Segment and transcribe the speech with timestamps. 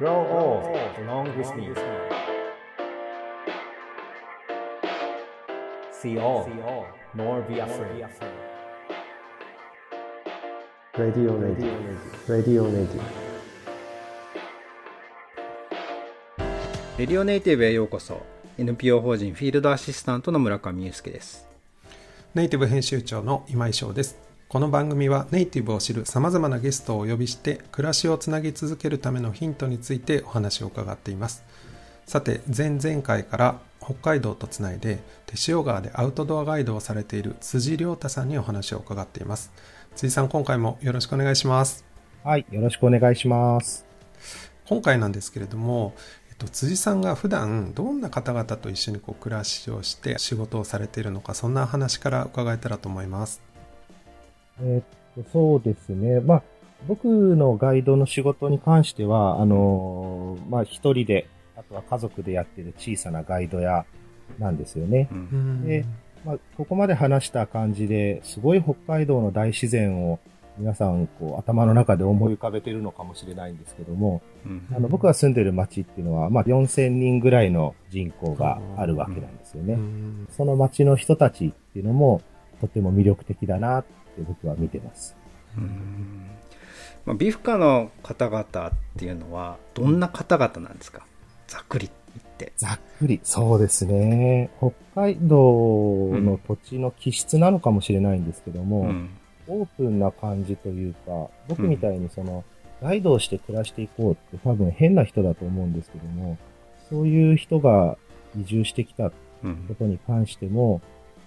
[0.00, 0.64] Grow old
[1.04, 1.74] along with me.
[5.92, 6.48] See all,
[7.14, 8.06] nor be afraid.
[10.96, 11.68] Radio Radio
[12.26, 13.02] Radio Radio
[16.96, 18.22] レディオネイティブへようこそ
[18.56, 21.46] NPO 法人フィールドアシスタントの村上祐介です
[22.34, 31.44] ネイティブ編集長の今井翔ですこの番組はネイティブを知るさまざまなゲストをお呼びして暮らしをつなぎ続けるためのヒントについてお話を伺っています。
[32.04, 39.52] さて前々回から北海道とつないで手塩川でアウトドアガイドをされている辻亮太さんにお話を伺っています。
[39.94, 41.84] 辻さん今回もよろしくお願いします。
[42.24, 43.86] はい、よろしくお願いします。
[44.66, 45.94] 今回なんですけれども、
[46.28, 53.40] えっと、辻さんが普段どんな方々と一緒にこう暮らしをして仕事をされているのかそんな話から伺えたらと思います
[54.62, 56.20] えーっと、そうですね。
[56.20, 56.42] まあ、
[56.86, 63.84] 僕のガイドの仕事に関しては、あのーまあ、一人で、あとは家族でやってる小さなガイド屋
[64.38, 65.08] なんですよね。
[65.12, 65.84] うんで
[66.24, 70.18] まあ、ここまで話した感じで、すごい北海道の大自然を
[70.58, 79.74] 皆さん、こう、頭の中で思い浮かべてるのかもしれないんですけども、うんあの、僕が住んでる町っていうのは、まあ、4000人ぐらいの人口があるわけなんですよね。
[79.74, 82.20] うんその町の人たちっていうのも、
[82.60, 85.16] とても魅力的だなって僕は見てます。
[85.56, 86.26] うん。
[87.06, 91.06] まあ、ビフカの方々っていうのはどんな方々なんですか？
[91.48, 92.52] ざっくり言って。
[92.56, 94.50] ざっくり、そうですね。
[94.58, 99.10] 北海道の土地の気質なのかもしれないんですけども、うん。
[99.48, 102.44] オープンな感じというか、僕みたいにその、
[102.80, 106.38] ガイドをして暮らしていこうって多分変な人だと思うんですけども、
[106.88, 107.98] そういう人が
[108.38, 109.76] 移住してきたこうん。
[109.78, 110.80] とに関しても、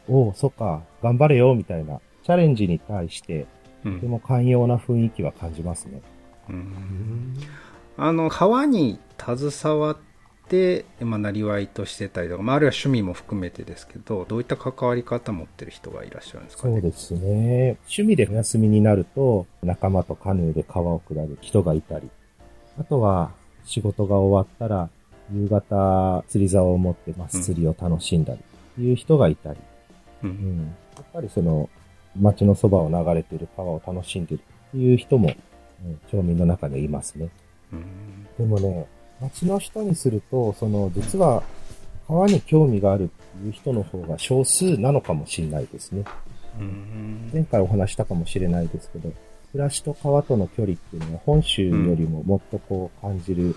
[0.07, 3.45] おお、そっか、頑張れよ、みたいな、チャレンジに対して、
[3.85, 3.95] うん。
[3.95, 6.01] とても寛容な雰囲気は感じますね。
[6.49, 6.59] ううん。
[6.59, 7.33] ん
[7.97, 9.97] あの川に携わっ
[10.49, 16.73] て、まあ、なりわいとしてたりとか、まあ、あるいは趣味も含めてですけどどういった関わり方持ってる人がいらっしゃるんですかね？
[16.73, 17.77] そうですね。
[17.83, 22.09] 趣味でお休みになると、仲間とカヌーで川を下る人がいたり、
[22.79, 23.31] あとは
[23.63, 24.89] 仕事が終わったら、
[25.33, 28.35] 夕方釣り竿を持ってマス釣りを楽しんだ
[28.77, 29.59] り、いう人がいたり、
[30.23, 30.31] ううん。
[30.31, 30.75] ん。
[30.95, 31.69] やっぱりその、
[32.19, 37.29] 街のそばを流れている川を楽しんでるっていう人も、うん町民の中でいますね。
[37.73, 38.87] うんでもね、
[39.19, 41.43] 街の人にすると、その、実は
[42.07, 46.03] 川に興味があるっていう人の方が少数なのかもしれないですね。
[46.59, 49.11] うん前回お話したかもしれないですけど、
[49.51, 53.55] 暮らしと川との距離っていうのは本州よりももっとこう感じる、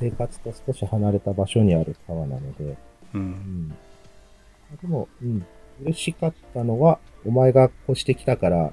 [0.00, 2.76] 生活と少し離れた場所にある川なので、う
[3.14, 3.68] うんん。
[4.80, 5.44] でも、うん。
[5.82, 8.72] 嬉しかったのは、お前が越してきたから、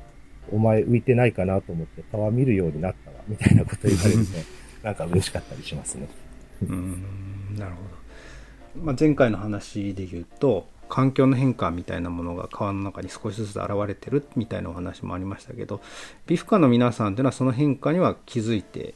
[0.52, 4.32] お前浮いてないかなと思って川見るようになったわ、みたいなこと言われると、
[4.86, 6.08] なんか嬉しかったりしますね。
[6.64, 7.82] うんなるほ
[8.80, 15.82] ど、まあ、前回の話で言うと環境の変化みたいなものが川の中に少しずつ現れてるみたいなお話もありましたけど
[16.28, 18.94] ビフカの皆さんというのはその変化には気づいて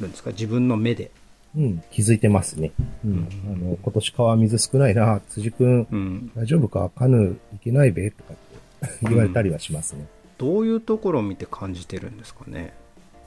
[0.00, 0.30] るんですか？
[0.30, 1.10] 自分の目で、
[1.56, 2.70] うん、気づいてますね。
[3.04, 3.28] うん。
[3.44, 6.90] あの、今年川水少ないな、辻くん、うん、大丈夫か？
[6.94, 8.10] カヌー行けないべ？
[8.12, 10.06] とかって言われたりはしますね。
[10.38, 12.72] どういうところを見て感じてるんですかね？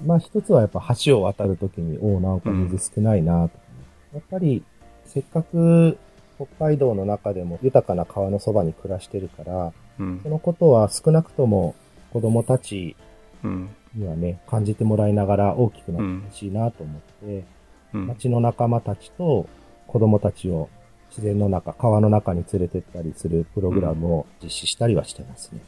[0.06, 4.64] まあ一つはやっぱ橋を渡るときに、おお、なんか水少ないなとかね、やっぱり、
[5.06, 5.98] せっかく
[6.38, 10.22] 北海道の中でも豊かな川のそばに暮らしてるから、うん。
[10.24, 11.76] そのことは少なくとも
[12.14, 12.96] 子供たち
[13.44, 13.70] うん。
[13.94, 17.46] にはね、感じてもらいながら大きくなってほしいなと思って、うん
[17.94, 19.48] 町の仲間たちと
[19.88, 20.70] 子供たちを
[21.10, 25.62] 自然の中、川の中に連れてったりするプログラムを実施したりはしてますね。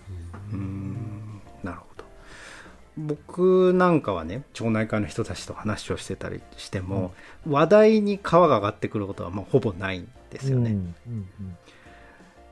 [0.53, 1.41] うん。
[1.63, 2.05] なるほど。
[2.97, 7.13] 僕なんかはね町内会の人たちと話をしてたりしても、
[7.47, 11.27] 話題に川が上がってくることはまあほぼないんですよね、うんうん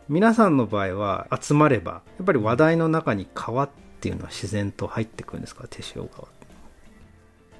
[0.09, 3.69] 皆さんの場合は集まればやっぱり話題の中に川っ
[4.01, 5.65] ていうのは自然と入ってくるんですか？
[5.69, 6.42] 手塩川うん。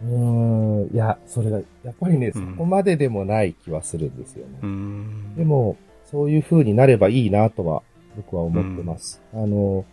[0.03, 4.59] うーん、いや、それが、やっぱりね、うんそこまででもない気はするんですよね。
[4.61, 7.81] うーんでも、そういう風になればいいなとは、
[8.15, 9.21] 僕は思ってます。
[9.33, 9.85] あの、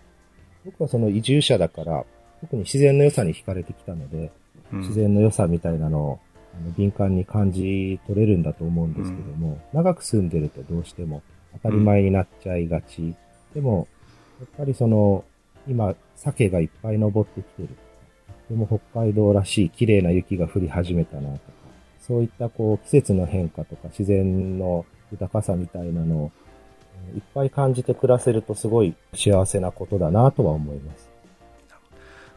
[0.65, 2.05] 僕はその移住者だから、
[2.41, 4.31] 特に自然の良さに惹かれてきたので、
[4.73, 6.21] うん自然の良さみたいなのを、
[6.55, 11.23] あの敏感に感じ取れるんだと思うんですけども、長く住んでるとどうしても
[11.55, 13.15] 当たり前になっちゃいがち。
[13.55, 13.89] でも、
[14.41, 15.25] やっぱりその、
[15.69, 17.69] 今、鮭がいっぱい登ってきてる。
[18.51, 21.41] でも北海道らしい綺麗な雪が降り始めたなとか、
[22.01, 26.33] そういったこう季節の変化とか自然の豊かさみたいなのを
[27.13, 31.09] えいっぱい感じて暮らせるとすごい幸せなことだなとは思います。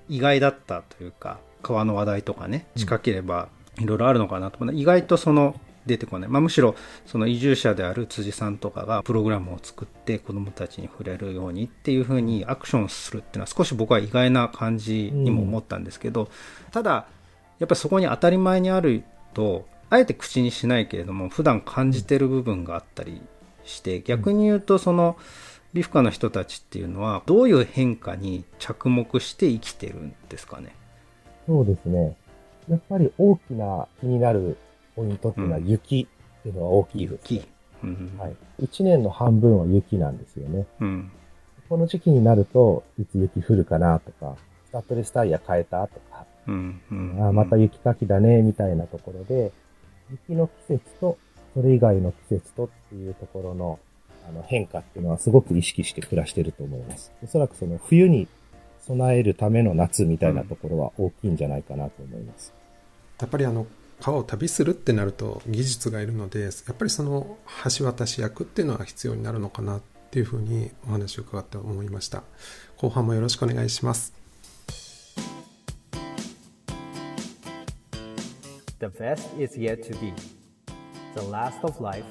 [0.07, 3.47] 意外だったというか川の話題とかね近ければ
[3.79, 6.75] いろいろあるのかなと思う意外とその出てこない、まあ、むしろ
[7.05, 16.29] その移住者である辻さんとかがプログラムを作って子どもたちに触れるようにっていうふうにアクションするっていうのは少し僕は意外な感じにも思ったんですけど、
[16.71, 17.07] ただ
[17.59, 19.03] やっぱりそこに当たり前にある
[19.33, 23.21] とあえて口にしないけれども普段感じてる部分があったり
[23.63, 25.17] して逆に言うとその
[25.73, 30.75] ビフカの人たちっていうのはどういう変化に着目して生きてるんですかね？
[31.47, 32.15] そうですね。
[32.69, 34.57] やっぱり大きな気になる
[34.95, 36.07] ポイントっていうのは雪
[36.39, 37.47] っていうのは大きいです、ね雪、
[37.83, 38.35] うんはい。
[38.59, 40.65] 一年の半分は雪なんですよね。
[40.79, 41.11] うん
[41.69, 44.35] この時期になると、いつ雪降るかなとか、
[44.67, 49.51] スタッドレスタイヤ変えたとか、うんうんあーまた雪かきだね、みたいなところで、
[50.11, 51.17] 雪の季節と、
[51.55, 53.79] それ以外の季節とっていうところの、
[54.27, 57.11] あの変化っていうのはすごく意識して暮らしてると思います。
[57.23, 58.27] おそらくその冬に
[58.81, 62.53] 備えるための夏みたいなところは大きいんじゃないかなと思います。
[63.19, 63.65] やっぱりあの
[64.03, 67.37] 川を旅するってなると技術がいるのでやっぱりその
[67.77, 72.23] 橋渡し役っていうのは必要になるのかなっていうふうにお話を伺って思いました
[72.75, 74.13] 後半もよろしくお願いします
[78.81, 80.11] The best is yet to be.
[81.15, 82.03] The last of life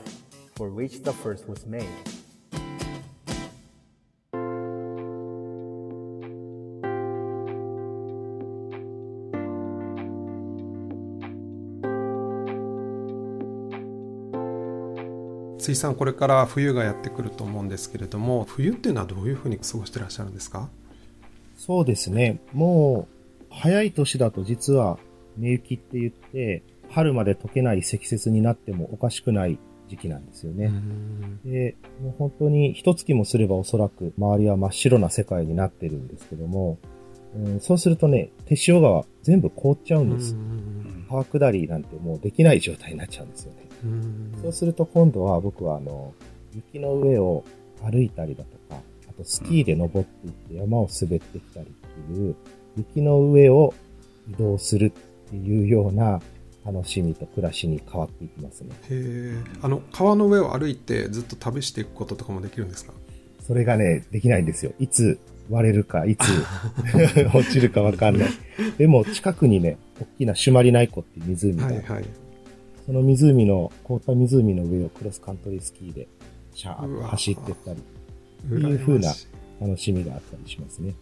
[0.56, 2.12] for which the first was made.
[15.62, 20.69] 辻さんこれから冬がやってくると思うんですけれども冬っていうのはどういうふうに過ごしてらっしゃるんですか？
[21.56, 22.41] そうですね。
[22.53, 24.99] もう、早い年だと実は、
[25.38, 30.73] 寝雪って言って、春まで溶けない積雪になってもおかしくない時期なんですよね。
[31.44, 36.79] で、もう本当に一月もすればおそらく周りは真っ白な世界になってるんですけども、
[37.37, 40.35] うん、そうするとね、手塩川全部凍っちゃうんです。
[41.09, 43.59] 川下りなんてもうできない状態になっちゃうんですよね。
[44.43, 46.14] そうすると今度は僕はあの、
[46.55, 47.44] 雪の上を
[47.82, 51.70] 歩いたりだとか、あとスキーで登っていって山を滑ってきたりっ
[52.06, 52.37] ていう、
[52.76, 53.75] 雪の上を
[54.31, 54.87] 移動する
[55.26, 56.20] っていうような
[56.64, 58.70] 楽しみと暮らしに変わっていきますね。
[58.70, 62.93] へえあの川の上を歩いてずっと旅していくこととかもできるんですか？
[63.40, 64.73] それがね、できないんですよ。
[64.78, 65.19] いつ
[65.50, 66.23] 割れるか、いつ
[67.35, 68.28] 落ちるかわかんない。
[68.78, 71.67] でも近くにね、大きなシュマリナイ湖っていう湖が
[72.87, 76.08] その湖の、凍った湖の上をクロスカントリースキーで、
[76.55, 77.82] シャーッと走ってったり、
[78.49, 79.12] 羨いう風な
[79.61, 80.94] 楽しみがあったりしますね。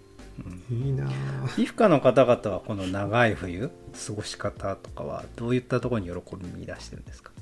[0.71, 7.33] いいいなあ皮膚科の方々はこの長い冬過ごし方とかはどういったところに喜び見出してるんですか？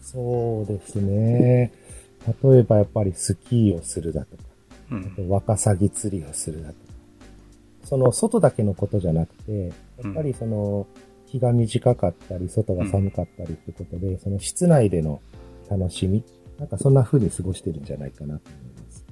[0.00, 1.72] そうですね。
[2.42, 4.42] 例えばやっぱりスキーをするだとか、
[4.90, 6.80] うんワカサギ釣りをするだとか。
[7.84, 10.86] その外だけのことじゃなくて、やっぱりその
[11.32, 15.22] 日が短かったり、外が寒かったりってことで、その室内での
[15.70, 16.22] 楽しみ、
[16.58, 19.06] なんかそんな風に過ごしてるんじゃないかなと思います。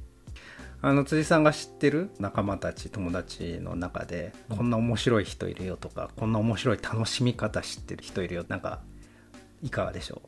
[0.82, 2.10] あの辻さんが知ってる？
[2.18, 8.80] 仲間たち友達の中でこんな面白い人いるよとかこんな面白い楽しみ方知ってる人いるよなんか
[9.62, 10.22] いかがでしょ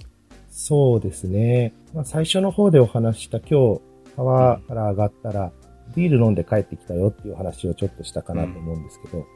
[0.50, 1.73] そうですね。
[1.95, 3.81] まあ最初の方でお話しした今日
[4.17, 5.53] 川から上がったら
[5.97, 9.27] ビール飲んで帰ってきたよっていう話をちょっとしたかなと思うんですけど、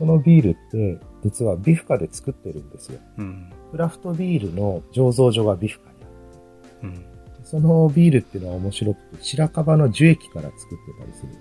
[0.00, 2.98] そのビールって実はビフカで作ってるんですよ。
[3.18, 7.04] ううんクラフトビールの醸造所がビフカにあってうん
[7.44, 11.40] そのビールっていうのは面白くて、白樺の樹液から作ってたりするんです。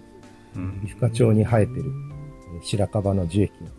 [0.57, 1.83] うんビフカ町に生えてる
[2.55, 3.73] えー白樺の樹液のこ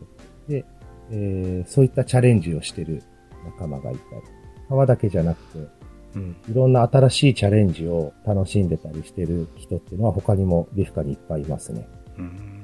[0.47, 0.65] とで、
[1.11, 3.03] えーそういったチャレンジをしてる
[3.45, 4.23] 仲間がいたり、
[4.69, 5.59] 川だけじゃなくて、
[6.15, 11.87] うんいろんな新しいチャレンジを楽しんでたりしてる人っていうのは他にもビフカにいっぱいいますね。
[12.19, 12.60] うん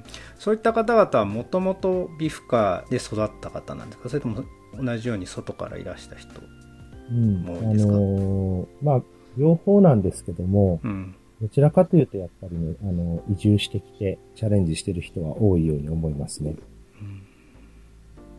[0.47, 4.09] そういった方々はもともとビフカで育った方なんですか？
[4.09, 4.45] それとも
[4.81, 6.31] 同じように外からいらした人
[7.11, 7.45] うん。
[7.49, 7.93] あもういいですか？
[7.95, 9.03] のーまあ、
[9.37, 16.55] 両方なんですけども、うんどちらかというとやっぱりね、あの、移住してきてチャレンジしてる人は多いように思いますね。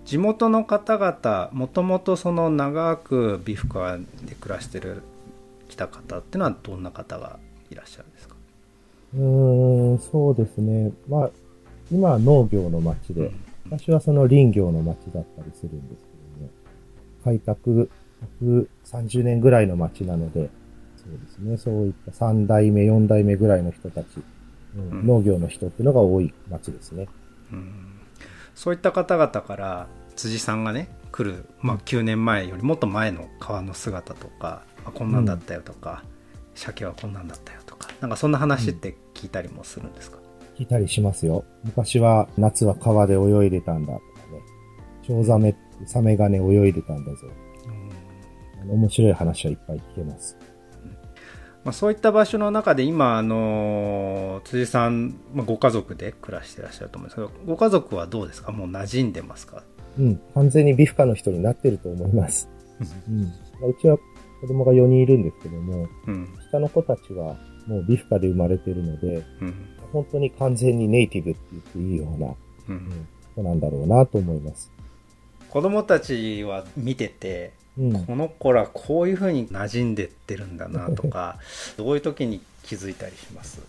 [0.06, 5.04] 地元の方々もともとその長くビフカで暮らしてる
[5.68, 7.38] 来た方っていうのはどんな方が
[7.70, 8.36] いらっしゃるんですか？
[9.16, 10.92] うーん、そうですね。
[11.10, 11.30] まあ、
[11.92, 13.32] 今は農業の町で、
[13.66, 16.50] 昔はその林業の町だったりするんですけども、
[17.24, 17.90] 開拓
[18.44, 20.50] 130年ぐらいの町なので、
[20.98, 24.08] そうですね、そういった3代目、4代目ぐらいの人たち、
[24.76, 25.08] うんうん。
[25.08, 27.08] 農業の人っていうのが多い町ですね。
[27.52, 27.74] うん。
[28.56, 36.04] そういった方々から辻さんがね来る、まあ、9年前よりもっと前の川の姿とか、あこんなんだったよとか、
[36.56, 40.18] 鮭はこんなんだったよとかなんかそんな話って聞いたりもするんですか、
[40.58, 41.46] 聞いたりしますよ。
[41.64, 44.42] 昔は夏は川で泳いでたんだとかね、
[45.04, 47.28] チョウザメっサメがね、泳いでたんだぞ。
[48.62, 50.36] あの面白い話はいっぱい聞けます。
[51.64, 58.52] まあ、そういった場所の中で今、あの辻さん、まあ、ご家族で暮らしてらっしゃると思うんですけどご家族はどうですか？
[58.52, 59.64] もう馴染んでますか？
[60.00, 62.50] うん、完全にビフカの人になってると思います。
[63.08, 63.24] うん。
[63.24, 63.30] ま
[63.64, 63.98] あうちは
[64.42, 67.36] 子供が4人いるんですけども、うん下の子たちは
[67.68, 69.54] もうビフカで生まれてるので、うん
[69.92, 72.34] 本当に完全にネイティブって言っていいような、う
[72.70, 74.72] うんん、子なんだろうなと思います。
[75.50, 78.06] 子供たちは見ててうん。
[78.06, 81.38] この子らこういう風に馴染んでってるんだなとか
[81.78, 83.62] どういう時に気づいたりします？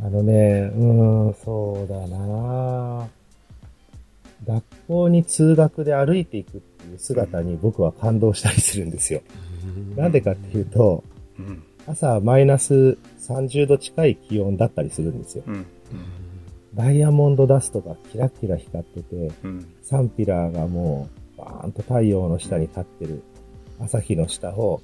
[0.00, 3.08] あのね、うーん、そうだな
[4.46, 9.22] 学校に通学で歩いていくっていう姿に僕は感動したりするんですよ。
[9.96, 11.02] なんでかっていうと、
[11.38, 15.44] うん朝マイナス30度近い気温だったりするんですよ。
[15.46, 15.66] うん
[16.74, 23.22] ダイヤモンドダストがキラキラ光ってて、うんサンピラーがもう、バーンと太陽の下に立ってる
[23.80, 24.82] 朝日の下を、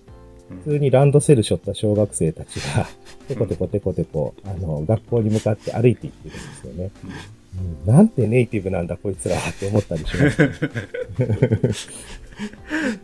[0.65, 2.87] 普通にランドセル背負った小学生たちが、
[3.29, 6.91] テコテコテコテコ、あの、学校に向かって歩いていってるんですよね。
[7.05, 7.11] うん
[7.85, 10.41] なんてネイティブなんだこいつらはって思ったりします。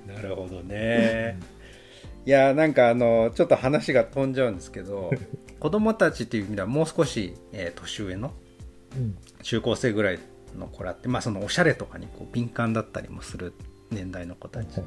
[0.07, 1.39] なるほどね。
[2.27, 5.11] いやなんかあのちょっと話が飛んじゃうんですけど
[5.61, 8.35] 子供たちっていう意味ではもう少し、えー年上の
[8.97, 9.17] うん。
[9.43, 10.19] 中高生ぐらい
[10.57, 13.53] の子らって、まあ、そのおしゃれとかにこう敏感だったりもする
[13.91, 14.81] 年代の子たち。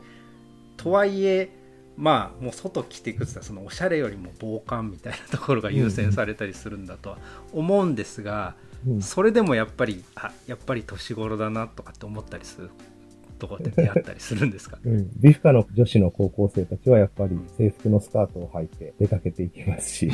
[0.77, 1.49] とはいえ
[1.97, 7.17] まあもう外着ていくってそのおしゃれよりも防寒みたいなところが優先されたりするんだとは
[7.53, 8.55] 思うんですが、
[8.87, 9.01] うん。
[9.01, 12.69] それでもやっぱりあやっぱり年頃だなとかって思ったりする
[13.41, 14.77] とこって出会ったりするんですか？
[14.85, 15.09] うん。
[15.19, 20.11] ビフカの女子の高校生たちはやっぱり制服のスカートを履いて出かけていきますし、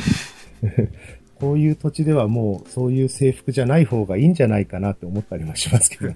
[1.35, 6.15] こういう土地ではもうそういう制服じゃない方がいいんじゃないかなって思ったりもしますけどね。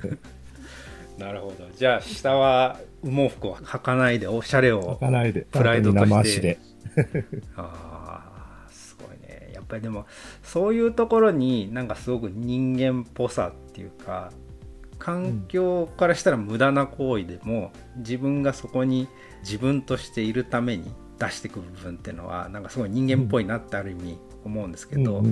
[1.19, 1.67] なるほど。
[1.77, 4.95] じゃあ下は羽毛服を履かないでおしゃれを。
[4.95, 6.41] 履かないで、プライドとして。
[6.41, 6.57] で。
[7.55, 9.51] ああすごいね。
[9.53, 10.05] やっぱりでも
[10.43, 14.31] そういうところになんかすごく人間っぽさっていうか
[15.01, 19.07] 環境からしたら無駄な行為でも、自分がそこに
[19.41, 25.25] 自分としているために出していく部分っていうのはなんかすごい人間っぽいなってある意味思うんですけど、うん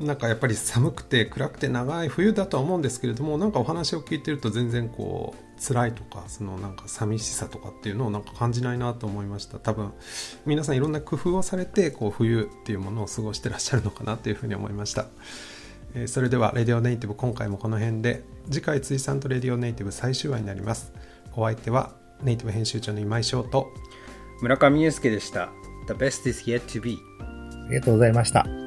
[0.00, 0.06] うん。
[0.06, 9.58] なんかやっぱり寒くて暗くて長い冬だとは思うんですけれどもなんかお話を聞いてると全然こう辛いとかそのなんか寂しさとかっていうのをなんか感じないなと思いました。
[9.58, 9.92] 多分
[10.44, 15.06] 皆さんいろんな工夫をされてこう冬っていうものを過ごしてらっしゃるのかなというふうに思いました、
[15.94, 20.92] えーそれでは「レディオネイティブ」今回もこの辺で次回追さんと「レディオネイティブ」最終話になります。
[21.36, 23.68] お相手はネイティブ編集長の今井翔と
[24.40, 25.50] 村上裕介でした。
[25.86, 28.63] The best is yet to be ありがとうございました。